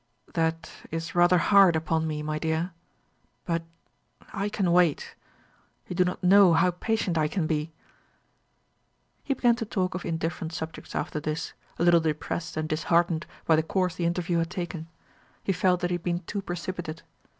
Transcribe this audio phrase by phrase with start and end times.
[0.33, 2.71] "That is rather hard upon me, my dear.
[3.45, 3.61] But
[4.33, 5.13] I can wait.
[5.87, 7.71] You do not know how patient I can be."
[9.23, 13.55] He began to talk of indifferent subjects after this, a little depressed and disheartened by
[13.55, 14.87] the course the interview had taken.
[15.43, 17.03] He felt that he had been too precipitate.